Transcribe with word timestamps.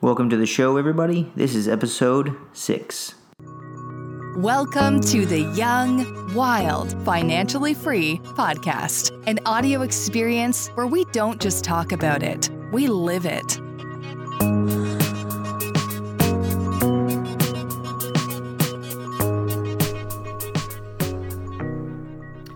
Welcome 0.00 0.30
to 0.30 0.36
the 0.36 0.46
show, 0.46 0.76
everybody. 0.76 1.32
This 1.34 1.56
is 1.56 1.66
episode 1.66 2.36
six. 2.52 3.16
Welcome 4.36 5.00
to 5.00 5.26
the 5.26 5.52
Young, 5.56 6.32
Wild, 6.36 6.92
Financially 7.04 7.74
Free 7.74 8.18
podcast, 8.22 9.10
an 9.26 9.40
audio 9.44 9.82
experience 9.82 10.68
where 10.76 10.86
we 10.86 11.04
don't 11.06 11.40
just 11.40 11.64
talk 11.64 11.90
about 11.90 12.22
it, 12.22 12.48
we 12.70 12.86
live 12.86 13.26
it. 13.26 13.60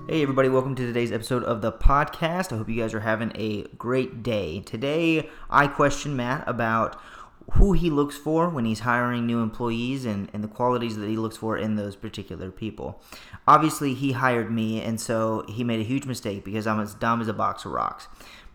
Hey, 0.08 0.22
everybody, 0.22 0.48
welcome 0.48 0.76
to 0.76 0.86
today's 0.86 1.10
episode 1.10 1.42
of 1.42 1.60
the 1.60 1.72
podcast. 1.72 2.52
I 2.52 2.58
hope 2.58 2.68
you 2.68 2.80
guys 2.80 2.94
are 2.94 3.00
having 3.00 3.32
a 3.34 3.62
great 3.78 4.22
day. 4.22 4.60
Today, 4.60 5.28
I 5.50 5.66
question 5.66 6.14
Matt 6.14 6.44
about 6.46 7.00
who 7.52 7.72
he 7.72 7.90
looks 7.90 8.16
for 8.16 8.48
when 8.48 8.64
he's 8.64 8.80
hiring 8.80 9.26
new 9.26 9.40
employees 9.40 10.04
and, 10.04 10.28
and 10.32 10.42
the 10.42 10.48
qualities 10.48 10.96
that 10.96 11.08
he 11.08 11.16
looks 11.16 11.36
for 11.36 11.56
in 11.56 11.76
those 11.76 11.96
particular 11.96 12.50
people. 12.50 13.02
Obviously, 13.46 13.94
he 13.94 14.12
hired 14.12 14.50
me, 14.50 14.80
and 14.80 15.00
so 15.00 15.44
he 15.48 15.64
made 15.64 15.80
a 15.80 15.84
huge 15.84 16.06
mistake 16.06 16.44
because 16.44 16.66
I'm 16.66 16.80
as 16.80 16.94
dumb 16.94 17.20
as 17.20 17.28
a 17.28 17.32
box 17.32 17.64
of 17.64 17.72
rocks. 17.72 18.08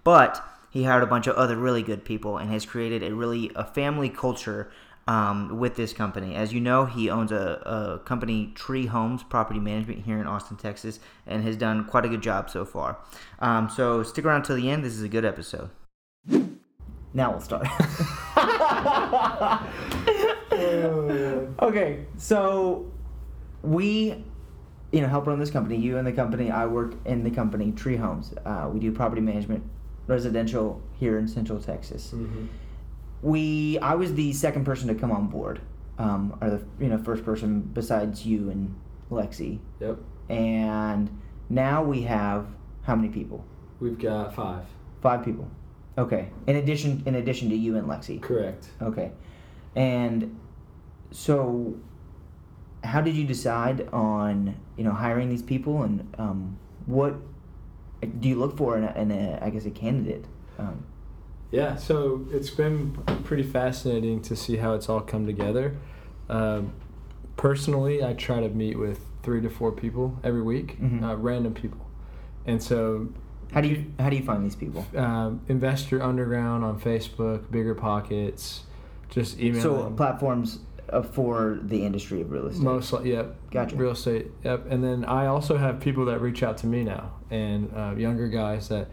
But 0.03 0.43
he 0.69 0.83
hired 0.83 1.03
a 1.03 1.07
bunch 1.07 1.27
of 1.27 1.35
other 1.35 1.55
really 1.55 1.83
good 1.83 2.05
people 2.05 2.37
and 2.37 2.49
has 2.51 2.65
created 2.65 3.03
a 3.03 3.13
really 3.13 3.51
a 3.55 3.65
family 3.65 4.09
culture 4.09 4.71
um, 5.07 5.57
with 5.57 5.75
this 5.75 5.93
company. 5.93 6.35
As 6.35 6.53
you 6.53 6.59
know, 6.59 6.85
he 6.85 7.09
owns 7.09 7.31
a, 7.31 7.61
a, 7.65 7.99
company, 8.05 8.51
Tre 8.55 8.85
Homes 8.85 9.23
Property 9.23 9.59
Management, 9.59 10.05
here 10.05 10.19
in 10.19 10.27
Austin, 10.27 10.57
Texas, 10.57 10.99
and 11.25 11.43
has 11.43 11.55
done 11.55 11.85
quite 11.85 12.05
a 12.05 12.09
good 12.09 12.21
job 12.21 12.49
so 12.49 12.65
far. 12.65 12.97
Um, 13.39 13.69
so 13.69 14.03
stick 14.03 14.25
around 14.25 14.43
till 14.43 14.57
the 14.57 14.69
end. 14.69 14.83
This 14.83 14.93
is 14.93 15.03
a 15.03 15.09
good 15.09 15.25
episode. 15.25 15.69
Now 17.13 17.31
we'll 17.31 17.41
start. 17.41 17.67
okay, 21.61 22.05
so 22.17 22.91
we, 23.61 24.23
you 24.91 25.01
know, 25.01 25.07
help 25.07 25.27
run 25.27 25.39
this 25.39 25.51
company. 25.51 25.77
You 25.77 25.97
and 25.97 26.07
the 26.07 26.11
company. 26.11 26.51
I 26.51 26.65
work 26.65 26.95
in 27.05 27.23
the 27.23 27.31
company, 27.31 27.71
Tre 27.71 27.95
Homes. 27.95 28.33
Uh, 28.45 28.69
we 28.71 28.79
do 28.79 28.91
property 28.91 29.21
management, 29.21 29.63
residential 30.07 30.81
here 30.99 31.17
in 31.17 31.27
Central 31.27 31.59
Texas. 31.59 32.11
Mm-hmm 32.13 32.47
we 33.21 33.79
I 33.79 33.95
was 33.95 34.13
the 34.13 34.33
second 34.33 34.65
person 34.65 34.87
to 34.87 34.95
come 34.95 35.11
on 35.11 35.27
board, 35.27 35.61
um, 35.97 36.37
or 36.41 36.49
the 36.49 36.65
you 36.79 36.89
know 36.89 36.97
first 36.97 37.23
person 37.23 37.61
besides 37.61 38.25
you 38.25 38.49
and 38.49 38.75
Lexi. 39.11 39.59
Yep. 39.79 39.99
And 40.29 41.21
now 41.49 41.83
we 41.83 42.01
have 42.03 42.47
how 42.83 42.95
many 42.95 43.09
people? 43.09 43.43
We've 43.79 43.97
got 43.97 44.35
five. 44.35 44.65
Five 45.01 45.23
people. 45.23 45.49
Okay. 45.97 46.29
In 46.45 46.57
addition, 46.57 47.03
in 47.05 47.15
addition 47.15 47.49
to 47.49 47.55
you 47.55 47.77
and 47.77 47.87
Lexi. 47.87 48.21
Correct. 48.21 48.69
Okay. 48.81 49.11
And 49.75 50.37
so, 51.11 51.75
how 52.83 53.01
did 53.01 53.15
you 53.15 53.25
decide 53.25 53.87
on 53.91 54.55
you 54.77 54.83
know 54.83 54.91
hiring 54.91 55.29
these 55.29 55.41
people, 55.41 55.83
and 55.83 56.13
um, 56.17 56.57
what 56.85 57.15
do 58.19 58.29
you 58.29 58.35
look 58.35 58.57
for 58.57 58.77
in 58.77 58.83
a, 58.83 58.93
in 58.95 59.11
a 59.11 59.39
I 59.41 59.49
guess 59.49 59.65
a 59.65 59.71
candidate? 59.71 60.25
Um, 60.57 60.85
yeah, 61.51 61.75
so 61.75 62.27
it's 62.31 62.49
been 62.49 62.91
pretty 63.23 63.43
fascinating 63.43 64.21
to 64.23 64.35
see 64.35 64.57
how 64.57 64.73
it's 64.73 64.89
all 64.89 64.99
come 64.99 65.25
together. 65.25 65.77
Um, 66.29 66.73
personally, 67.37 68.03
I 68.03 68.13
try 68.13 68.41
to 68.41 68.49
meet 68.49 68.77
with 68.77 68.99
three 69.23 69.41
to 69.41 69.49
four 69.49 69.71
people 69.71 70.19
every 70.23 70.41
week, 70.41 70.79
mm-hmm. 70.79 71.03
uh, 71.03 71.15
random 71.15 71.53
people, 71.53 71.87
and 72.45 72.61
so. 72.61 73.09
How 73.51 73.61
do 73.61 73.67
you 73.67 73.85
how 73.99 74.09
do 74.09 74.15
you 74.15 74.23
find 74.23 74.43
these 74.43 74.55
people? 74.55 74.85
Um, 74.95 75.41
Investor 75.47 76.01
Underground 76.01 76.63
on 76.63 76.79
Facebook, 76.79 77.49
Bigger 77.49 77.75
Pockets, 77.75 78.61
just 79.09 79.39
email. 79.39 79.61
So 79.61 79.83
them. 79.83 79.95
platforms 79.95 80.59
uh, 80.89 81.01
for 81.01 81.59
the 81.61 81.85
industry 81.85 82.21
of 82.21 82.31
real 82.31 82.47
estate. 82.47 82.63
Mostly, 82.63 83.11
yep. 83.11 83.35
Gotcha. 83.51 83.75
Real 83.75 83.91
estate, 83.91 84.27
yep. 84.43 84.65
And 84.69 84.83
then 84.83 85.05
I 85.05 85.27
also 85.27 85.57
have 85.57 85.79
people 85.79 86.05
that 86.05 86.21
reach 86.21 86.43
out 86.43 86.57
to 86.59 86.67
me 86.67 86.83
now, 86.83 87.13
and 87.29 87.71
uh, 87.75 87.93
younger 87.95 88.27
guys 88.27 88.69
that 88.69 88.89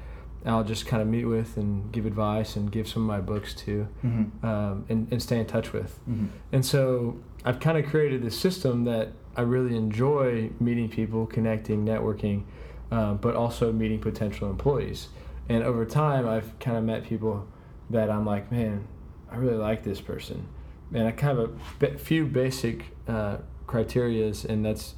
I'll 0.46 0.64
just 0.64 0.86
kind 0.86 1.00
of 1.00 1.08
meet 1.08 1.24
with 1.24 1.56
and 1.56 1.90
give 1.90 2.04
advice 2.04 2.56
and 2.56 2.70
give 2.70 2.86
some 2.86 3.02
of 3.02 3.08
my 3.08 3.20
books 3.20 3.54
to 3.54 3.88
mm-hmm. 4.04 4.46
um, 4.46 4.84
and, 4.88 5.10
and 5.10 5.22
stay 5.22 5.38
in 5.38 5.46
touch 5.46 5.72
with. 5.72 5.98
Mm-hmm. 6.08 6.26
And 6.52 6.64
so 6.64 7.18
I've 7.44 7.60
kind 7.60 7.78
of 7.78 7.86
created 7.86 8.22
this 8.22 8.38
system 8.38 8.84
that 8.84 9.12
I 9.36 9.42
really 9.42 9.76
enjoy 9.76 10.50
meeting 10.60 10.88
people, 10.88 11.26
connecting, 11.26 11.84
networking, 11.84 12.44
um, 12.90 13.16
but 13.18 13.34
also 13.34 13.72
meeting 13.72 13.98
potential 13.98 14.50
employees. 14.50 15.08
And 15.48 15.62
over 15.62 15.84
time, 15.84 16.28
I've 16.28 16.58
kind 16.58 16.76
of 16.76 16.84
met 16.84 17.04
people 17.04 17.46
that 17.90 18.10
I'm 18.10 18.24
like, 18.24 18.50
man, 18.50 18.86
I 19.30 19.36
really 19.36 19.56
like 19.56 19.82
this 19.84 20.00
person. 20.00 20.48
And 20.92 21.06
I 21.06 21.12
kind 21.12 21.38
of 21.38 21.60
a 21.82 21.98
few 21.98 22.26
basic 22.26 22.86
uh, 23.08 23.38
criterias, 23.66 24.44
and 24.44 24.64
that's 24.64 24.94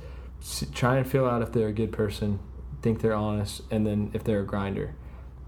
try 0.72 0.98
and 0.98 1.10
feel 1.10 1.26
out 1.26 1.42
if 1.42 1.52
they're 1.52 1.68
a 1.68 1.72
good 1.72 1.92
person, 1.92 2.38
think 2.82 3.00
they're 3.00 3.14
honest, 3.14 3.62
and 3.70 3.86
then 3.86 4.10
if 4.12 4.22
they're 4.22 4.40
a 4.40 4.46
grinder. 4.46 4.94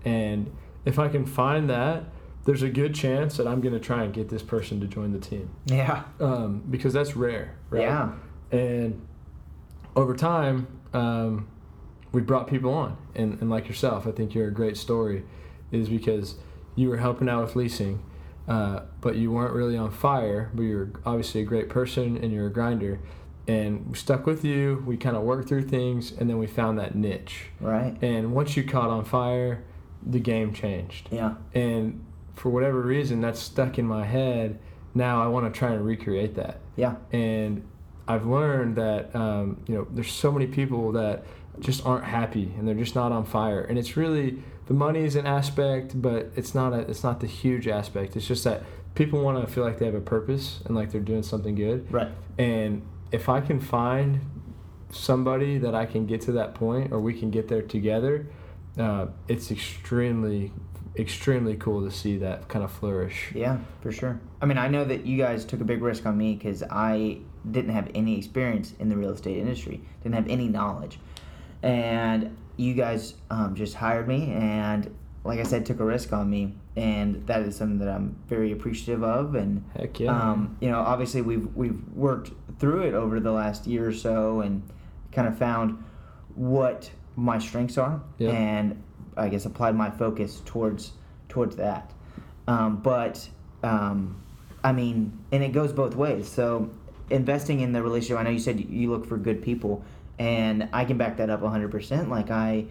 And 0.04 0.50
if 0.84 0.98
I 0.98 1.08
can 1.08 1.26
find 1.26 1.68
that, 1.70 2.04
there's 2.44 2.62
a 2.62 2.70
good 2.70 2.94
chance 2.94 3.36
that 3.36 3.46
I'm 3.46 3.60
going 3.60 3.74
to 3.74 3.80
try 3.80 4.04
and 4.04 4.12
get 4.12 4.30
this 4.30 4.42
person 4.42 4.80
to 4.80 4.86
join 4.86 5.12
the 5.12 5.18
team. 5.18 5.50
Yeah. 5.66 6.04
Um, 6.18 6.64
because 6.70 6.94
that's 6.94 7.14
rare, 7.14 7.56
right? 7.68 7.82
Yeah. 7.82 8.12
And 8.50 9.06
over 9.94 10.14
time, 10.16 10.66
um, 10.94 11.48
we 12.12 12.20
brought 12.20 12.48
people 12.48 12.72
on. 12.72 12.96
And, 13.14 13.40
and 13.40 13.50
like 13.50 13.68
yourself, 13.68 14.06
I 14.06 14.12
think 14.12 14.34
you're 14.34 14.48
a 14.48 14.52
great 14.52 14.76
story, 14.76 15.24
is 15.72 15.88
because 15.88 16.36
you 16.74 16.88
were 16.88 16.98
helping 16.98 17.28
out 17.28 17.44
with 17.44 17.56
leasing, 17.56 18.02
uh, 18.46 18.80
but 19.00 19.16
you 19.16 19.30
weren't 19.30 19.54
really 19.54 19.76
on 19.76 19.90
fire, 19.90 20.50
but 20.54 20.62
you're 20.62 20.90
obviously 21.04 21.42
a 21.42 21.44
great 21.44 21.68
person 21.68 22.16
and 22.16 22.32
you're 22.32 22.46
a 22.46 22.52
grinder 22.52 23.00
and 23.48 23.88
we 23.88 23.94
stuck 23.96 24.26
with 24.26 24.44
you. 24.44 24.84
We 24.86 24.98
kind 24.98 25.16
of 25.16 25.22
worked 25.22 25.48
through 25.48 25.68
things, 25.68 26.12
and 26.12 26.28
then 26.28 26.38
we 26.38 26.46
found 26.46 26.78
that 26.78 26.94
niche. 26.94 27.46
Right. 27.60 27.96
And 28.02 28.34
once 28.34 28.56
you 28.56 28.62
caught 28.62 28.90
on 28.90 29.04
fire, 29.04 29.64
the 30.06 30.20
game 30.20 30.52
changed. 30.52 31.08
Yeah. 31.10 31.34
And 31.54 32.04
for 32.34 32.50
whatever 32.50 32.80
reason, 32.80 33.22
that's 33.22 33.40
stuck 33.40 33.78
in 33.78 33.86
my 33.86 34.04
head. 34.04 34.60
Now 34.94 35.22
I 35.22 35.28
want 35.28 35.52
to 35.52 35.58
try 35.58 35.70
and 35.70 35.84
recreate 35.84 36.34
that. 36.34 36.60
Yeah. 36.76 36.96
And 37.10 37.66
I've 38.06 38.26
learned 38.26 38.76
that 38.76 39.16
um, 39.16 39.62
you 39.66 39.74
know 39.74 39.86
there's 39.90 40.12
so 40.12 40.30
many 40.30 40.46
people 40.46 40.92
that 40.92 41.24
just 41.60 41.84
aren't 41.84 42.04
happy 42.04 42.54
and 42.58 42.66
they're 42.66 42.74
just 42.74 42.94
not 42.94 43.12
on 43.12 43.24
fire. 43.24 43.60
And 43.60 43.78
it's 43.78 43.96
really 43.96 44.42
the 44.66 44.74
money 44.74 45.00
is 45.00 45.16
an 45.16 45.26
aspect, 45.26 46.00
but 46.00 46.30
it's 46.36 46.54
not 46.54 46.72
a 46.72 46.80
it's 46.80 47.02
not 47.02 47.20
the 47.20 47.26
huge 47.26 47.68
aspect. 47.68 48.16
It's 48.16 48.26
just 48.26 48.44
that 48.44 48.62
people 48.94 49.22
want 49.22 49.44
to 49.44 49.52
feel 49.52 49.64
like 49.64 49.78
they 49.78 49.86
have 49.86 49.94
a 49.94 50.00
purpose 50.00 50.60
and 50.64 50.74
like 50.74 50.90
they're 50.90 51.00
doing 51.00 51.22
something 51.22 51.54
good. 51.54 51.90
Right. 51.92 52.08
And 52.38 52.82
if 53.12 53.28
I 53.28 53.40
can 53.40 53.60
find 53.60 54.20
somebody 54.90 55.58
that 55.58 55.74
I 55.74 55.86
can 55.86 56.06
get 56.06 56.20
to 56.22 56.32
that 56.32 56.54
point 56.54 56.92
or 56.92 57.00
we 57.00 57.14
can 57.18 57.30
get 57.30 57.48
there 57.48 57.62
together, 57.62 58.26
uh, 58.78 59.06
it's 59.26 59.50
extremely 59.50 60.52
extremely 60.98 61.54
cool 61.56 61.84
to 61.84 61.90
see 61.90 62.18
that 62.18 62.48
kind 62.48 62.64
of 62.64 62.72
flourish. 62.72 63.30
Yeah, 63.34 63.58
for 63.80 63.92
sure. 63.92 64.20
I 64.42 64.46
mean, 64.46 64.58
I 64.58 64.68
know 64.68 64.84
that 64.84 65.06
you 65.06 65.16
guys 65.16 65.44
took 65.44 65.60
a 65.60 65.64
big 65.64 65.80
risk 65.80 66.06
on 66.06 66.18
me 66.18 66.34
because 66.34 66.62
I 66.70 67.18
didn't 67.50 67.70
have 67.70 67.88
any 67.94 68.18
experience 68.18 68.74
in 68.78 68.88
the 68.88 68.96
real 68.96 69.10
estate 69.10 69.38
industry, 69.38 69.80
didn't 70.02 70.16
have 70.16 70.28
any 70.28 70.48
knowledge, 70.48 70.98
and 71.62 72.36
you 72.56 72.74
guys 72.74 73.14
um, 73.30 73.54
just 73.54 73.74
hired 73.74 74.08
me 74.08 74.32
and, 74.32 74.94
like 75.24 75.40
I 75.40 75.42
said, 75.42 75.66
took 75.66 75.80
a 75.80 75.84
risk 75.84 76.12
on 76.12 76.30
me, 76.30 76.54
and 76.76 77.26
that 77.26 77.42
is 77.42 77.56
something 77.56 77.78
that 77.78 77.88
I'm 77.88 78.16
very 78.28 78.52
appreciative 78.52 79.02
of. 79.02 79.34
And 79.34 79.64
heck 79.76 80.00
yeah, 80.00 80.10
um, 80.10 80.56
you 80.60 80.70
know, 80.70 80.80
obviously 80.80 81.22
we've 81.22 81.54
we've 81.54 81.80
worked 81.94 82.32
through 82.58 82.82
it 82.82 82.94
over 82.94 83.20
the 83.20 83.32
last 83.32 83.66
year 83.66 83.88
or 83.88 83.92
so, 83.92 84.40
and 84.40 84.62
kind 85.12 85.28
of 85.28 85.36
found 85.36 85.82
what 86.34 86.90
my 87.16 87.38
strengths 87.38 87.78
are, 87.78 88.00
yep. 88.18 88.32
and 88.32 88.82
I 89.16 89.28
guess 89.28 89.44
applied 89.44 89.74
my 89.74 89.90
focus 89.90 90.42
towards 90.44 90.92
towards 91.28 91.56
that. 91.56 91.92
Um, 92.46 92.76
but 92.76 93.28
um, 93.62 94.22
I 94.64 94.72
mean, 94.72 95.18
and 95.32 95.42
it 95.42 95.52
goes 95.52 95.72
both 95.72 95.94
ways. 95.94 96.28
So 96.28 96.70
investing 97.10 97.60
in 97.60 97.72
the 97.72 97.82
relationship. 97.82 98.18
I 98.18 98.22
know 98.22 98.30
you 98.30 98.38
said 98.38 98.60
you 98.60 98.90
look 98.90 99.06
for 99.06 99.16
good 99.16 99.42
people, 99.42 99.84
and 100.18 100.68
I 100.72 100.84
can 100.84 100.98
back 100.98 101.16
that 101.18 101.30
up 101.30 101.40
100%. 101.40 102.08
Like 102.08 102.30
I 102.30 102.66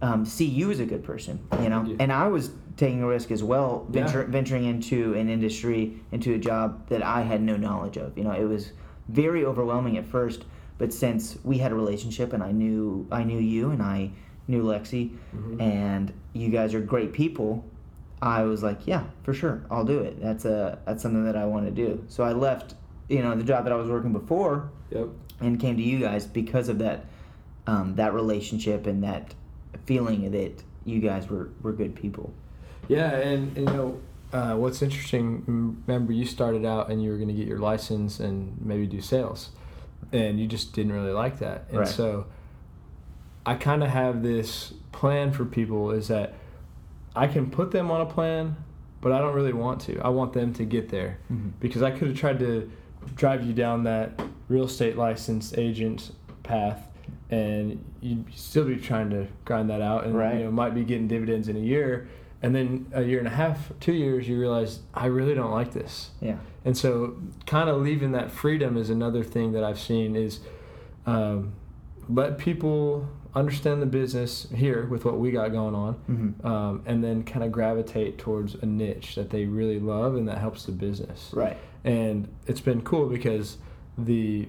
um, 0.00 0.24
see 0.24 0.46
you 0.46 0.70
as 0.70 0.80
a 0.80 0.86
good 0.86 1.04
person, 1.04 1.46
you 1.62 1.68
know. 1.68 1.84
Yeah. 1.84 1.96
And 2.00 2.12
I 2.12 2.28
was 2.28 2.50
taking 2.76 3.02
a 3.02 3.06
risk 3.06 3.30
as 3.30 3.42
well, 3.42 3.86
venture, 3.90 4.22
yeah. 4.22 4.30
venturing 4.30 4.64
into 4.64 5.14
an 5.14 5.28
industry, 5.28 6.00
into 6.10 6.34
a 6.34 6.38
job 6.38 6.88
that 6.88 7.02
I 7.02 7.22
had 7.22 7.42
no 7.42 7.56
knowledge 7.56 7.96
of. 7.96 8.16
You 8.16 8.24
know, 8.24 8.32
it 8.32 8.44
was 8.44 8.72
very 9.08 9.44
overwhelming 9.44 9.98
at 9.98 10.06
first 10.06 10.44
but 10.82 10.92
since 10.92 11.38
we 11.44 11.58
had 11.58 11.70
a 11.70 11.76
relationship 11.76 12.32
and 12.32 12.42
I 12.42 12.50
knew 12.50 13.06
I 13.12 13.22
knew 13.22 13.38
you 13.38 13.70
and 13.70 13.80
I 13.80 14.10
knew 14.48 14.64
Lexi 14.64 15.10
mm-hmm. 15.32 15.60
and 15.60 16.12
you 16.32 16.48
guys 16.48 16.74
are 16.74 16.80
great 16.80 17.12
people, 17.12 17.64
I 18.20 18.42
was 18.42 18.64
like, 18.64 18.84
yeah, 18.84 19.04
for 19.22 19.32
sure, 19.32 19.62
I'll 19.70 19.84
do 19.84 20.00
it. 20.00 20.20
That's 20.20 20.44
a 20.44 20.80
that's 20.84 21.00
something 21.00 21.24
that 21.24 21.36
I 21.36 21.44
want 21.44 21.66
to 21.66 21.70
do. 21.70 22.04
So 22.08 22.24
I 22.24 22.32
left, 22.32 22.74
you 23.08 23.22
know, 23.22 23.34
the 23.34 23.44
job 23.44 23.64
that 23.64 23.72
I 23.72 23.76
was 23.76 23.88
working 23.90 24.12
before, 24.12 24.70
yep. 24.90 25.08
and 25.40 25.58
came 25.60 25.76
to 25.76 25.82
you 25.82 25.98
guys 26.00 26.26
because 26.26 26.68
of 26.68 26.78
that 26.78 27.06
um, 27.66 27.94
that 27.96 28.12
relationship 28.14 28.86
and 28.86 29.02
that 29.04 29.34
feeling 29.86 30.30
that 30.32 30.62
you 30.84 31.00
guys 31.00 31.28
were 31.28 31.50
were 31.62 31.72
good 31.72 31.94
people. 31.94 32.32
Yeah, 32.88 33.10
and, 33.16 33.56
and 33.56 33.68
you 33.68 33.74
know, 33.74 34.00
uh, 34.32 34.54
what's 34.56 34.82
interesting, 34.82 35.76
remember 35.86 36.12
you 36.12 36.24
started 36.26 36.64
out 36.64 36.90
and 36.90 37.02
you 37.02 37.10
were 37.10 37.16
going 37.16 37.28
to 37.28 37.34
get 37.34 37.46
your 37.46 37.58
license 37.58 38.18
and 38.18 38.56
maybe 38.60 38.86
do 38.86 39.00
sales, 39.00 39.50
and 40.12 40.40
you 40.40 40.46
just 40.46 40.72
didn't 40.72 40.92
really 40.92 41.12
like 41.12 41.38
that. 41.38 41.66
And 41.68 41.78
Right. 41.80 41.88
so 41.88 42.26
I 43.46 43.54
kind 43.54 43.82
of 43.82 43.90
have 43.90 44.22
this 44.22 44.74
plan 44.90 45.32
for 45.32 45.44
people 45.44 45.90
is 45.90 46.08
that 46.08 46.34
I 47.14 47.26
can 47.26 47.50
put 47.50 47.70
them 47.70 47.90
on 47.90 48.00
a 48.00 48.06
plan, 48.06 48.56
but 49.00 49.12
I 49.12 49.18
don't 49.18 49.34
really 49.34 49.52
want 49.52 49.80
to. 49.82 50.00
I 50.00 50.08
want 50.08 50.32
them 50.32 50.52
to 50.54 50.64
get 50.64 50.88
there 50.88 51.18
Mhm. 51.32 51.52
because 51.60 51.82
I 51.82 51.90
could 51.90 52.08
have 52.08 52.16
tried 52.16 52.38
to 52.40 52.70
drive 53.14 53.44
you 53.46 53.52
down 53.52 53.84
that 53.84 54.20
real 54.48 54.64
estate 54.64 54.96
license 54.96 55.52
agent 55.56 56.10
path 56.42 56.86
and 57.30 57.82
you'd 58.00 58.24
still 58.34 58.64
be 58.64 58.76
trying 58.76 59.08
to 59.10 59.26
grind 59.44 59.70
that 59.70 59.80
out 59.80 60.04
and 60.04 60.14
Right. 60.14 60.38
you 60.38 60.44
know 60.44 60.50
might 60.50 60.74
be 60.74 60.84
getting 60.84 61.08
dividends 61.08 61.48
in 61.48 61.56
a 61.56 61.60
year 61.60 62.08
and 62.42 62.54
then 62.54 62.86
a 62.92 63.02
year 63.02 63.18
and 63.20 63.28
a 63.28 63.30
half 63.30 63.72
two 63.80 63.92
years 63.92 64.28
you 64.28 64.38
realize 64.38 64.80
i 64.92 65.06
really 65.06 65.34
don't 65.34 65.52
like 65.52 65.72
this 65.72 66.10
Yeah. 66.20 66.36
and 66.64 66.76
so 66.76 67.16
kind 67.46 67.70
of 67.70 67.80
leaving 67.80 68.12
that 68.12 68.30
freedom 68.30 68.76
is 68.76 68.90
another 68.90 69.22
thing 69.22 69.52
that 69.52 69.62
i've 69.64 69.78
seen 69.80 70.16
is 70.16 70.40
um, 71.06 71.52
let 72.08 72.36
people 72.38 73.08
understand 73.34 73.80
the 73.80 73.86
business 73.86 74.46
here 74.54 74.86
with 74.86 75.04
what 75.04 75.18
we 75.18 75.30
got 75.30 75.52
going 75.52 75.74
on 75.74 75.94
Mhm. 76.10 76.44
um, 76.44 76.82
and 76.86 77.02
then 77.02 77.22
kind 77.22 77.44
of 77.44 77.50
gravitate 77.50 78.18
towards 78.18 78.54
a 78.56 78.66
niche 78.66 79.14
that 79.14 79.30
they 79.30 79.46
really 79.46 79.80
love 79.80 80.16
and 80.16 80.28
that 80.28 80.38
helps 80.38 80.66
the 80.66 80.72
business 80.72 81.30
Right. 81.34 81.56
and 81.84 82.28
it's 82.46 82.60
been 82.60 82.82
cool 82.82 83.06
because 83.08 83.56
the 83.96 84.48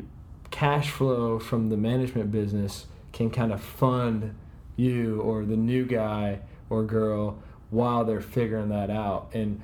cash 0.52 0.90
flow 0.92 1.40
from 1.40 1.70
the 1.70 1.78
management 1.78 2.32
business 2.32 2.86
can 3.14 3.30
kind 3.30 3.52
of 3.54 3.62
fund 3.62 4.34
you 4.76 5.22
or 5.22 5.46
the 5.46 5.56
new 5.58 5.86
guy 5.86 6.40
or 6.70 6.84
girl 6.84 7.38
while 7.70 8.04
they're 8.04 8.22
figuring 8.22 8.70
that 8.70 8.90
out 8.90 9.30
and 9.34 9.62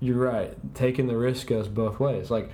you're 0.00 0.18
right 0.18 0.54
taking 0.74 1.06
the 1.06 1.16
risk 1.16 1.46
goes 1.48 1.68
both 1.68 1.98
ways 1.98 2.30
like 2.30 2.50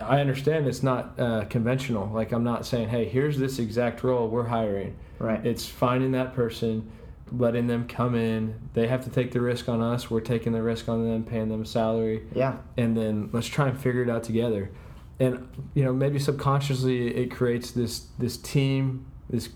i 0.00 0.20
understand 0.20 0.66
it's 0.66 0.82
not 0.82 1.18
uh, 1.18 1.44
conventional 1.46 2.08
like 2.12 2.32
i'm 2.32 2.44
not 2.44 2.64
saying 2.64 2.88
hey 2.88 3.04
here's 3.04 3.38
this 3.38 3.58
exact 3.58 4.02
role 4.02 4.28
we're 4.28 4.46
hiring 4.46 4.96
Right. 5.18 5.44
it's 5.44 5.66
finding 5.66 6.12
that 6.12 6.32
person, 6.34 6.90
letting 7.32 7.66
them 7.66 7.88
come 7.88 8.14
in. 8.14 8.54
They 8.74 8.86
have 8.86 9.02
to 9.02 9.10
take 9.10 9.32
the 9.32 9.40
risk 9.40 9.68
on 9.68 9.82
us. 9.82 10.08
We're 10.08 10.20
taking 10.20 10.52
the 10.52 10.62
risk 10.62 10.88
on 10.88 11.04
them, 11.04 11.24
paying 11.24 11.48
them 11.48 11.62
a 11.62 11.66
salary, 11.66 12.22
yeah. 12.34 12.58
and 12.76 12.96
then 12.96 13.28
let's 13.32 13.48
try 13.48 13.68
and 13.68 13.76
figure 13.76 14.02
it 14.02 14.10
out 14.10 14.22
together. 14.22 14.70
And 15.18 15.48
you 15.74 15.82
know, 15.82 15.92
maybe 15.92 16.20
subconsciously 16.20 17.16
it 17.16 17.32
creates 17.32 17.72
this 17.72 18.06
this 18.18 18.36
team, 18.36 19.06
this 19.28 19.48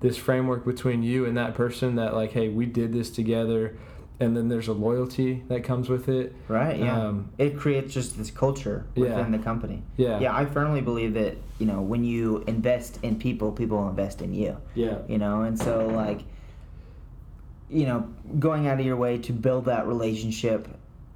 this 0.00 0.16
framework 0.16 0.64
between 0.64 1.04
you 1.04 1.24
and 1.24 1.36
that 1.36 1.54
person 1.54 1.94
that 1.94 2.12
like, 2.14 2.32
hey, 2.32 2.48
we 2.48 2.66
did 2.66 2.92
this 2.92 3.08
together, 3.08 3.78
and 4.18 4.36
then 4.36 4.48
there's 4.48 4.68
a 4.68 4.72
loyalty 4.72 5.42
that 5.48 5.62
comes 5.64 5.88
with 5.88 6.08
it. 6.08 6.34
Right. 6.48 6.78
Yeah. 6.78 6.98
Um, 7.08 7.30
it 7.38 7.56
creates 7.58 7.92
just 7.92 8.16
this 8.16 8.30
culture 8.30 8.86
Yeah. 8.94 9.02
within 9.16 9.32
the 9.32 9.38
company. 9.38 9.82
Yeah. 9.96 10.20
Yeah. 10.20 10.34
I 10.36 10.46
firmly 10.46 10.80
believe 10.80 11.14
that 11.14 11.36
you 11.58 11.66
know 11.66 11.80
when 11.82 12.04
you 12.04 12.42
invest 12.46 12.98
in 13.02 13.18
people, 13.18 13.52
people 13.52 13.78
will 13.78 13.88
invest 13.90 14.22
in 14.22 14.32
you. 14.32 14.56
Yeah. 14.74 14.98
You 15.08 15.18
know, 15.18 15.42
and 15.42 15.58
so 15.58 15.86
like, 15.88 16.20
you 17.68 17.84
know, 17.86 18.08
going 18.38 18.66
out 18.68 18.78
of 18.80 18.86
your 18.86 18.96
way 18.96 19.18
to 19.18 19.32
build 19.32 19.64
that 19.66 19.86
relationship 19.86 20.68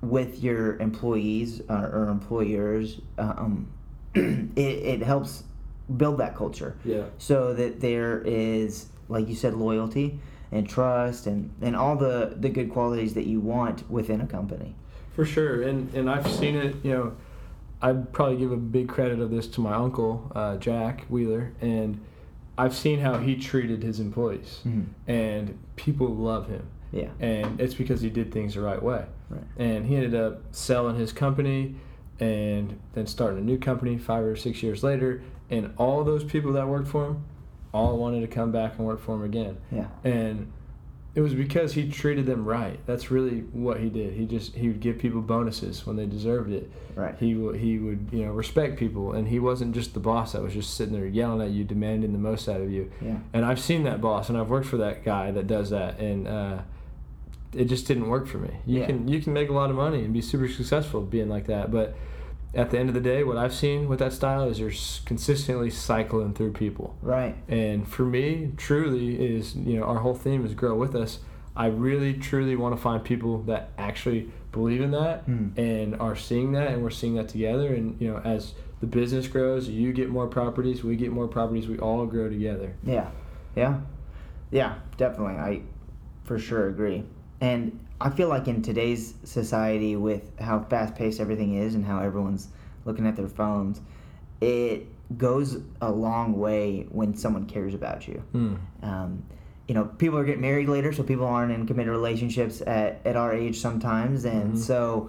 with 0.03 0.43
your 0.43 0.77
employees 0.79 1.61
uh, 1.69 1.89
or 1.93 2.09
employers, 2.09 3.01
um, 3.19 3.71
it, 4.15 4.57
it 4.57 5.03
helps 5.03 5.45
build 5.97 6.19
that 6.19 6.35
culture. 6.37 6.77
Yeah. 6.85 7.05
so 7.19 7.55
that 7.55 7.81
there 7.81 8.21
is 8.23 8.87
like 9.09 9.29
you 9.29 9.35
said 9.35 9.55
loyalty 9.55 10.21
and 10.53 10.69
trust 10.69 11.27
and, 11.27 11.51
and 11.63 11.77
all 11.77 11.97
the, 11.97 12.35
the 12.41 12.49
good 12.49 12.71
qualities 12.71 13.15
that 13.15 13.27
you 13.27 13.41
want 13.41 13.89
within 13.91 14.21
a 14.21 14.27
company 14.27 14.75
For 15.15 15.25
sure, 15.25 15.63
and 15.63 15.93
and 15.95 16.09
I've 16.11 16.31
seen 16.31 16.57
it. 16.57 16.77
You 16.83 16.93
know, 16.93 17.13
I'd 17.83 18.13
probably 18.13 18.37
give 18.37 18.53
a 18.53 18.57
big 18.57 18.89
credit 18.89 19.21
of 19.21 19.31
this 19.31 19.47
to 19.49 19.61
my 19.61 19.75
uncle 19.75 20.31
uh, 20.35 20.57
Jack 20.57 21.05
Wheeler, 21.09 21.53
and 21.61 22.01
I've 22.59 22.75
seen 22.75 22.99
how 23.01 23.19
he 23.19 23.37
treated 23.37 23.83
his 23.83 24.01
employees, 24.01 24.61
Mhm. 24.67 24.87
and 25.07 25.59
people 25.77 26.09
love 26.09 26.49
him, 26.49 26.65
yeah 26.93 27.09
and 27.21 27.61
it's 27.61 27.75
because 27.75 28.01
he 28.03 28.11
did 28.11 28.33
things 28.33 28.55
the 28.55 28.61
right 28.61 28.83
way. 28.83 29.05
right 29.31 29.45
And 29.57 29.87
he 29.87 29.95
ended 29.97 30.15
up 30.15 30.43
selling 30.53 30.97
his 30.97 31.13
company, 31.13 31.75
and 32.19 32.79
then 32.95 33.07
starting 33.07 33.39
a 33.39 33.43
new 33.43 33.57
company 33.59 33.97
five 33.99 34.25
or 34.25 34.37
six 34.37 34.63
years 34.63 34.83
later, 34.83 35.23
and 35.49 35.73
all 35.79 36.05
those 36.05 36.23
people 36.25 36.53
that 36.53 36.69
worked 36.69 36.89
for 36.89 37.07
him, 37.07 37.25
all 37.73 37.97
wanted 37.97 38.21
to 38.21 38.27
come 38.27 38.51
back 38.53 38.77
and 38.79 38.87
work 38.87 39.01
for 39.01 39.15
him 39.15 39.23
again 39.23 39.57
yeah 39.71 39.87
and 40.05 40.51
it 41.13 41.23
was 41.23 41.35
because 41.35 41.73
he 41.73 41.91
treated 41.91 42.25
them 42.25 42.45
right. 42.45 42.79
That's 42.87 43.11
really 43.11 43.41
what 43.53 43.81
he 43.81 43.89
did. 43.91 44.15
He 44.15 44.27
just 44.27 44.55
he 44.55 44.69
would 44.69 44.79
give 44.79 44.97
people 44.99 45.21
bonuses 45.21 45.85
when 45.85 45.97
they 45.97 46.07
deserved 46.07 46.53
it. 46.53 46.71
right 46.95 47.17
He 47.19 47.35
would 47.35 47.57
he 47.57 47.79
would 47.81 48.11
you 48.13 48.25
know 48.27 48.31
respect 48.31 48.79
people, 48.79 49.13
and 49.13 49.27
he 49.27 49.41
wasn't 49.41 49.75
just 49.75 49.93
the 49.93 49.99
boss 49.99 50.33
that 50.35 50.41
was 50.43 50.55
just 50.55 50.75
sitting 50.77 50.95
there 50.95 51.07
yelling 51.09 51.43
at 51.45 51.51
you, 51.53 51.65
demanding 51.65 52.13
the 52.13 52.19
most 52.21 52.49
out 52.49 52.61
of 52.61 52.71
you. 52.71 52.93
yeah 53.01 53.17
And 53.33 53.45
I've 53.45 53.59
seen 53.59 53.83
that 53.85 54.01
boss, 54.01 54.29
and 54.29 54.39
I've 54.39 54.51
worked 54.51 54.69
for 54.69 54.77
that 54.77 55.05
guy 55.05 55.33
that 55.33 55.49
does 55.49 55.71
that, 55.71 55.99
and 55.99 56.29
uh, 56.29 56.59
it 57.53 57.65
just 57.65 57.89
didn't 57.89 58.09
work 58.09 58.29
for 58.29 58.39
me. 58.39 58.51
You 58.65 58.79
Yeah. 58.83 58.87
can 58.87 59.09
you 59.09 59.21
can 59.21 59.33
make 59.33 59.49
a 59.49 59.53
lot 59.53 59.69
of 59.69 59.75
money 59.75 60.05
and 60.05 60.13
be 60.15 60.21
super 60.23 60.47
successful 60.47 61.01
being 61.01 61.29
like 61.29 61.49
that, 61.49 61.73
but 61.73 61.97
at 62.55 62.71
the 62.71 62.79
end 62.79 62.89
of 62.89 62.95
the 62.95 63.01
day, 63.01 63.23
what 63.23 63.37
I've 63.37 63.55
seen 63.55 63.89
with 63.89 63.99
that 64.01 64.13
style 64.13 64.49
is 64.49 64.59
you're 64.59 64.73
consistently 65.05 65.71
cycling 65.71 66.35
through 66.35 66.53
people. 66.53 66.97
right 67.03 67.37
And 67.49 67.87
for 67.87 68.05
me, 68.05 68.53
truly 68.57 69.35
is 69.37 69.55
you 69.55 69.79
know 69.79 69.85
our 69.85 69.99
whole 69.99 70.15
theme 70.15 70.45
is 70.45 70.55
grow 70.55 70.75
with 70.75 70.95
us. 70.95 71.21
I 71.57 71.67
really 71.67 72.15
truly 72.15 72.57
want 72.57 72.75
to 72.77 72.81
find 72.81 73.03
people 73.05 73.43
that 73.43 73.71
actually 73.77 74.31
believe 74.53 74.81
in 74.81 74.91
that 74.93 75.23
Hmm. 75.25 75.49
and 75.57 75.95
are 76.01 76.17
seeing 76.17 76.53
that, 76.53 76.69
and 76.73 76.83
we're 76.83 76.91
seeing 76.91 77.15
that 77.17 77.29
together. 77.29 77.73
And 77.75 78.01
you 78.01 78.09
know, 78.13 78.19
as 78.25 78.55
the 78.81 78.87
business 78.87 79.29
grows, 79.29 79.69
you 79.69 79.93
get 79.93 80.09
more 80.09 80.27
properties, 80.27 80.83
we 80.83 80.97
get 80.97 81.13
more 81.13 81.29
properties, 81.29 81.69
we 81.69 81.79
all 81.79 82.07
grow 82.07 82.29
together. 82.29 82.75
yeah 82.85 83.09
yeah 83.57 83.79
yeah 84.53 84.75
definitely 84.97 85.35
i 85.35 85.61
for 86.25 86.39
sure 86.39 86.69
agree 86.69 87.05
and 87.41 87.79
i 88.01 88.09
feel 88.11 88.29
like 88.29 88.49
in 88.49 88.63
today's 88.63 89.15
society 89.25 89.97
with 89.97 90.31
how 90.41 90.61
fast 90.61 90.95
paced 90.95 91.21
everything 91.21 91.55
is 91.55 91.75
and 91.75 91.85
how 91.85 92.01
everyone's 92.01 92.49
looking 92.85 93.07
at 93.07 93.17
their 93.17 93.29
phones 93.29 93.81
it 94.41 94.87
goes 95.19 95.59
a 95.81 95.91
long 95.91 96.39
way 96.39 96.87
when 96.91 97.15
someone 97.15 97.45
cares 97.47 97.75
about 97.75 98.07
you 98.09 98.23
Hmm. 98.33 98.55
um, 98.83 99.23
you 99.69 99.75
know, 99.75 99.85
people 99.85 100.19
are 100.19 100.25
getting 100.25 100.41
married 100.41 100.69
later, 100.69 100.93
so 100.93 101.05
people 101.05 101.25
aren't 101.27 101.53
in 101.53 101.65
committed 101.65 101.93
relationships 101.93 102.61
at, 102.61 103.01
at 103.05 103.15
our 103.15 103.33
age 103.33 103.61
sometimes, 103.61 104.25
and 104.25 104.55
Mhm. 104.55 104.59
so 104.59 105.09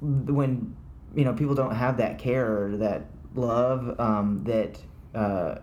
when 0.00 0.72
you 1.16 1.24
know 1.24 1.32
people 1.32 1.56
don't 1.56 1.74
have 1.74 1.96
that 1.96 2.16
care 2.20 2.62
or 2.64 2.76
that 2.76 3.06
love 3.34 3.98
um, 3.98 4.44
that 4.44 4.78
uh, 5.16 5.56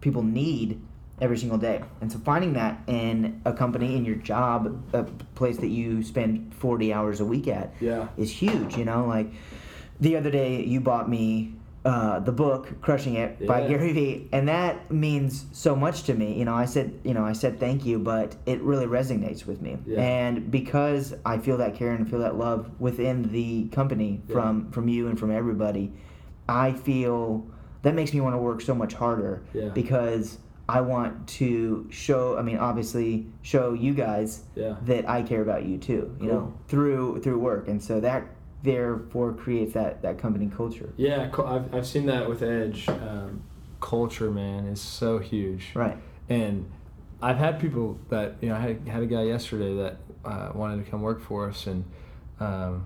people 0.00 0.24
need 0.24 0.80
every 1.20 1.38
single 1.38 1.58
day, 1.58 1.82
and 2.00 2.10
so 2.12 2.18
finding 2.18 2.52
that 2.54 2.80
in 2.86 3.40
a 3.44 3.52
company, 3.52 3.96
in 3.96 4.04
your 4.04 4.16
job, 4.16 4.82
a 4.92 5.04
place 5.34 5.56
that 5.58 5.68
you 5.68 6.02
spend 6.02 6.54
forty 6.54 6.92
hours 6.92 7.20
a 7.20 7.24
week 7.24 7.48
at, 7.48 7.72
Yeah. 7.80 8.08
is 8.16 8.30
huge. 8.30 8.76
You 8.76 8.84
know, 8.84 9.06
like 9.06 9.28
the 10.00 10.16
other 10.16 10.30
day 10.30 10.64
you 10.64 10.80
bought 10.80 11.08
me 11.08 11.54
uh, 11.84 12.18
the 12.20 12.32
book 12.32 12.80
"Crushing 12.82 13.14
It" 13.14 13.46
by 13.46 13.62
Yeah. 13.62 13.68
Gary 13.68 13.92
Vee, 13.92 14.28
and 14.32 14.48
that 14.48 14.90
means 14.92 15.46
so 15.52 15.74
much 15.74 16.02
to 16.04 16.14
me. 16.14 16.38
You 16.38 16.44
know, 16.44 16.54
I 16.54 16.64
said, 16.66 16.92
you 17.04 17.14
know, 17.14 17.24
I 17.24 17.32
said 17.32 17.58
thank 17.60 17.86
you, 17.86 17.98
but 17.98 18.36
it 18.46 18.60
really 18.62 18.86
resonates 18.86 19.46
with 19.46 19.62
me. 19.62 19.78
Yeah. 19.86 20.00
And 20.02 20.50
because 20.50 21.14
I 21.24 21.38
feel 21.38 21.56
that 21.58 21.74
care 21.76 21.92
and 21.92 22.08
feel 22.10 22.18
that 22.18 22.36
love 22.36 22.68
within 22.78 23.30
the 23.32 23.68
company 23.68 24.20
Yeah. 24.28 24.34
from 24.34 24.70
from 24.70 24.88
you 24.88 25.06
and 25.08 25.18
from 25.18 25.30
everybody, 25.30 25.92
I 26.48 26.72
feel 26.72 27.46
that 27.82 27.94
makes 27.94 28.12
me 28.12 28.20
want 28.20 28.34
to 28.34 28.38
work 28.38 28.60
so 28.60 28.74
much 28.74 28.92
harder 28.94 29.40
Yeah. 29.54 29.68
because 29.68 30.38
I 30.68 30.82
want 30.82 31.26
to 31.28 31.86
show. 31.90 32.36
I 32.36 32.42
mean, 32.42 32.58
obviously, 32.58 33.26
show 33.42 33.72
you 33.72 33.94
guys 33.94 34.42
Yeah. 34.54 34.76
that 34.82 35.08
I 35.08 35.22
care 35.22 35.40
about 35.42 35.64
you 35.64 35.78
too. 35.78 36.14
You 36.20 36.26
know, 36.28 36.54
through 36.68 37.20
through 37.22 37.38
work, 37.38 37.68
and 37.68 37.82
so 37.82 38.00
that 38.00 38.24
therefore 38.62 39.32
creates 39.32 39.72
that 39.74 40.02
that 40.02 40.18
company 40.18 40.50
culture. 40.54 40.92
Yeah, 40.96 41.30
I've, 41.46 41.74
I've 41.74 41.86
seen 41.86 42.06
that 42.06 42.28
with 42.28 42.42
Edge. 42.42 42.88
Um, 42.88 43.42
culture, 43.80 44.30
man, 44.30 44.66
is 44.66 44.80
so 44.80 45.18
huge. 45.18 45.70
Right. 45.74 45.96
And 46.28 46.70
I've 47.22 47.38
had 47.38 47.60
people 47.60 47.98
that 48.10 48.34
you 48.40 48.48
know, 48.50 48.56
I 48.56 48.58
had, 48.60 48.88
had 48.88 49.02
a 49.02 49.06
guy 49.06 49.22
yesterday 49.22 49.74
that 49.76 49.96
uh, 50.24 50.50
wanted 50.54 50.84
to 50.84 50.90
come 50.90 51.00
work 51.00 51.20
for 51.22 51.48
us, 51.48 51.66
and 51.66 51.84
um, 52.40 52.84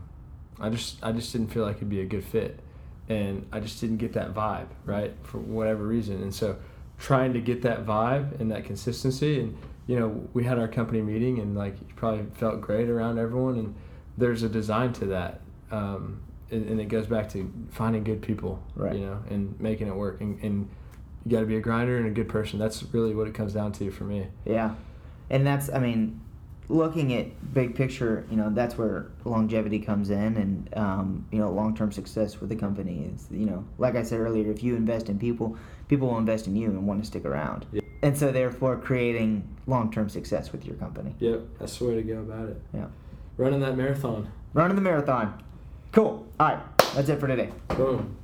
I 0.61 0.69
just 0.71 1.03
I 1.03 1.11
just 1.11 1.33
didn't 1.33 1.49
feel 1.49 1.65
like 1.65 1.77
it'd 1.77 1.89
be 1.91 2.01
a 2.01 2.07
good 2.07 2.25
fit, 2.25 2.61
and 3.09 3.45
I 3.51 3.59
just 3.59 3.81
didn't 3.81 3.97
get 3.97 4.13
that 4.13 4.35
vibe 4.35 4.69
right 4.85 5.15
for 5.25 5.39
whatever 5.39 5.85
reason, 5.85 6.23
and 6.23 6.33
so 6.33 6.57
trying 7.03 7.33
to 7.33 7.41
get 7.41 7.63
that 7.63 7.85
vibe 7.85 8.41
and 8.41 8.49
that 8.53 8.65
consistency, 8.65 9.41
and 9.41 9.59
you 9.89 9.99
know, 9.99 10.29
we 10.33 10.45
had 10.45 10.57
our 10.59 10.69
company 10.69 11.03
meeting, 11.03 11.41
and 11.41 11.57
like 11.57 11.75
you 11.81 11.87
probably 11.97 12.25
felt 12.35 12.61
great 12.61 12.89
around 12.89 13.19
everyone, 13.19 13.59
and 13.59 13.75
there's 14.17 14.45
a 14.45 14.49
design 14.49 14.93
to 14.93 15.07
that. 15.07 15.41
Um, 15.73 16.23
and, 16.53 16.69
and 16.69 16.81
it 16.81 16.85
goes 16.87 17.07
back 17.07 17.29
to 17.31 17.53
finding 17.71 18.05
good 18.05 18.23
people, 18.23 18.63
Right. 18.77 18.95
you 18.95 19.01
know, 19.07 19.19
and 19.31 19.59
making 19.59 19.89
it 19.89 19.95
work. 19.97 20.21
And, 20.21 20.39
and 20.43 20.69
you 21.25 21.31
got 21.33 21.41
to 21.41 21.47
be 21.47 21.57
a 21.57 21.61
grinder 21.61 21.97
and 21.97 22.07
a 22.07 22.11
good 22.11 22.29
person. 22.29 22.59
That's 22.59 22.85
really 22.93 23.15
what 23.15 23.27
it 23.27 23.35
comes 23.35 23.55
down 23.55 23.73
to 23.73 23.91
for 23.91 24.05
me. 24.05 24.29
Yeah, 24.45 24.75
and 25.29 25.45
that's 25.45 25.71
I 25.71 25.81
mean, 25.81 26.21
looking 26.73 27.13
at 27.13 27.27
big 27.53 27.75
picture, 27.75 28.27
you 28.31 28.37
know, 28.37 28.49
that's 28.51 28.79
where 28.79 29.09
longevity 29.25 29.79
comes 29.79 30.09
in, 30.11 30.37
and 30.39 30.69
um, 30.77 31.27
you 31.31 31.39
know, 31.39 31.51
long-term 31.53 31.93
success 31.93 32.41
with 32.41 32.49
the 32.49 32.57
company 32.57 33.11
is, 33.15 33.29
you 33.31 33.45
know, 33.47 33.65
like 33.79 33.95
I 33.95 34.03
said 34.03 34.19
earlier, 34.21 34.51
if 34.51 34.63
you 34.63 34.75
invest 34.75 35.09
in 35.11 35.19
people, 35.19 35.57
people 35.89 36.09
will 36.09 36.19
invest 36.19 36.47
in 36.47 36.57
you 36.57 36.69
and 36.71 36.87
want 36.87 37.01
to 37.03 37.07
stick 37.07 37.25
around, 37.27 37.67
Yeah. 37.73 37.83
and 38.03 38.17
so 38.17 38.33
therefore 38.33 38.77
creating 38.79 39.47
long-term 39.67 40.09
success 40.09 40.51
with 40.51 40.65
your 40.65 40.77
company. 40.77 41.15
Yep, 41.19 41.43
that's 41.59 41.79
the 41.79 41.85
way 41.85 41.95
to 41.97 42.03
go 42.03 42.21
about 42.21 42.49
it. 42.49 42.61
Yeah, 42.73 42.87
Running 43.37 43.61
that 43.61 43.77
marathon. 43.77 44.33
running 44.55 44.77
the 44.77 44.83
marathon. 44.83 45.43
Cool. 45.93 46.27
All 46.41 46.49
right, 46.49 46.79
that's 46.95 47.09
it 47.11 47.21
for 47.21 47.27
today. 47.29 47.51
Boom. 47.69 48.17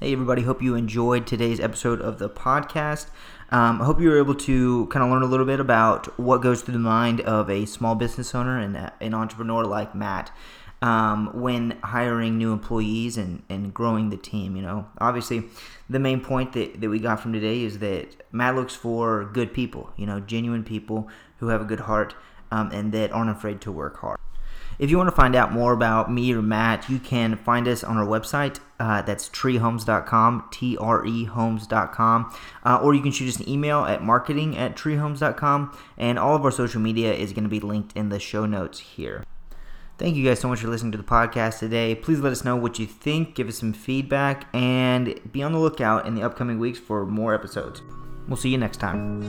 Hey, 0.00 0.12
everybody. 0.12 0.42
Hope 0.42 0.60
you 0.60 0.74
enjoyed 0.74 1.26
today's 1.28 1.60
episode 1.60 2.00
of 2.00 2.18
the 2.18 2.28
podcast. 2.28 3.06
Um, 3.52 3.82
I 3.82 3.84
hope 3.84 4.00
you 4.00 4.08
were 4.08 4.16
able 4.16 4.34
to 4.34 4.86
kind 4.86 5.04
of 5.04 5.10
learn 5.10 5.22
a 5.22 5.26
little 5.26 5.44
bit 5.44 5.60
about 5.60 6.18
what 6.18 6.40
goes 6.40 6.62
through 6.62 6.72
the 6.72 6.78
mind 6.78 7.20
of 7.20 7.50
a 7.50 7.66
small 7.66 7.94
business 7.94 8.34
owner 8.34 8.58
and 8.58 8.74
a- 8.74 8.94
an 9.02 9.12
entrepreneur 9.12 9.62
like 9.66 9.94
Matt 9.94 10.32
um, 10.80 11.28
when 11.34 11.78
hiring 11.84 12.38
new 12.38 12.50
employees 12.50 13.18
and, 13.18 13.42
and 13.50 13.74
growing 13.74 14.08
the 14.08 14.16
team. 14.16 14.56
You 14.56 14.62
know, 14.62 14.86
obviously, 14.96 15.44
the 15.90 15.98
main 15.98 16.20
point 16.22 16.54
that, 16.54 16.80
that 16.80 16.88
we 16.88 16.98
got 16.98 17.20
from 17.20 17.34
today 17.34 17.62
is 17.62 17.78
that 17.80 18.24
Matt 18.32 18.56
looks 18.56 18.74
for 18.74 19.26
good 19.26 19.52
people, 19.52 19.92
you 19.98 20.06
know, 20.06 20.18
genuine 20.18 20.64
people 20.64 21.08
who 21.36 21.48
have 21.48 21.60
a 21.60 21.66
good 21.66 21.80
heart 21.80 22.14
um, 22.50 22.70
and 22.72 22.90
that 22.92 23.12
aren't 23.12 23.28
afraid 23.28 23.60
to 23.60 23.70
work 23.70 23.98
hard. 23.98 24.18
If 24.82 24.90
you 24.90 24.96
want 24.96 25.10
to 25.10 25.14
find 25.14 25.36
out 25.36 25.52
more 25.52 25.72
about 25.72 26.10
me 26.10 26.34
or 26.34 26.42
Matt, 26.42 26.90
you 26.90 26.98
can 26.98 27.36
find 27.36 27.68
us 27.68 27.84
on 27.84 27.96
our 27.96 28.04
website. 28.04 28.58
Uh, 28.80 29.00
that's 29.00 29.28
trehomes.com, 29.28 30.48
T 30.50 30.76
R 30.76 31.06
E 31.06 31.22
homes.com. 31.22 32.34
Uh, 32.64 32.80
or 32.82 32.92
you 32.92 33.00
can 33.00 33.12
shoot 33.12 33.28
us 33.28 33.38
an 33.38 33.48
email 33.48 33.84
at 33.84 34.02
marketing 34.02 34.58
at 34.58 34.74
trehomes.com. 34.74 35.78
And 35.96 36.18
all 36.18 36.34
of 36.34 36.44
our 36.44 36.50
social 36.50 36.80
media 36.80 37.14
is 37.14 37.32
going 37.32 37.44
to 37.44 37.48
be 37.48 37.60
linked 37.60 37.96
in 37.96 38.08
the 38.08 38.18
show 38.18 38.44
notes 38.44 38.80
here. 38.80 39.22
Thank 39.98 40.16
you 40.16 40.26
guys 40.26 40.40
so 40.40 40.48
much 40.48 40.58
for 40.58 40.66
listening 40.66 40.90
to 40.90 40.98
the 40.98 41.04
podcast 41.04 41.60
today. 41.60 41.94
Please 41.94 42.18
let 42.18 42.32
us 42.32 42.44
know 42.44 42.56
what 42.56 42.80
you 42.80 42.86
think, 42.86 43.36
give 43.36 43.46
us 43.46 43.58
some 43.58 43.72
feedback, 43.72 44.52
and 44.52 45.20
be 45.30 45.44
on 45.44 45.52
the 45.52 45.60
lookout 45.60 46.08
in 46.08 46.16
the 46.16 46.22
upcoming 46.22 46.58
weeks 46.58 46.80
for 46.80 47.06
more 47.06 47.34
episodes. 47.34 47.82
We'll 48.26 48.36
see 48.36 48.48
you 48.48 48.58
next 48.58 48.78
time. 48.78 49.22